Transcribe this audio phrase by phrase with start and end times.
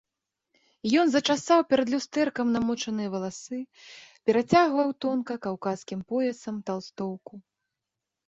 [1.01, 3.59] Ён зачасаў перад люстэркам намочаныя валасы,
[4.29, 7.33] перацягваў тонка каўказскім поясам талстоўку.